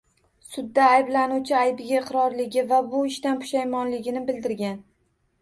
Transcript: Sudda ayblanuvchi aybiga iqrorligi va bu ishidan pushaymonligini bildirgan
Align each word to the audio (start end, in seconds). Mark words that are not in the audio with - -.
Sudda 0.53 0.85
ayblanuvchi 0.93 1.53
aybiga 1.59 1.99
iqrorligi 1.99 2.65
va 2.73 2.81
bu 2.95 3.03
ishidan 3.11 3.39
pushaymonligini 3.45 4.27
bildirgan 4.33 4.83